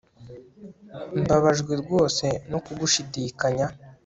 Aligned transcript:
Mbabajwe 1.21 1.73
rwose 1.81 2.25
no 2.51 2.59
kugushidikanya 2.65 3.67